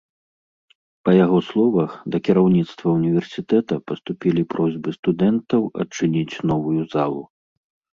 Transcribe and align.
Па 1.07 1.11
яго 1.25 1.37
словах, 1.49 1.91
да 2.15 2.23
кіраўніцтва 2.31 2.87
ўніверсітэта 2.97 3.73
паступілі 3.93 4.49
просьбы 4.57 4.89
студэнтаў 5.01 5.61
адчыніць 5.87 6.35
новую 6.55 6.81
залу. 6.95 7.21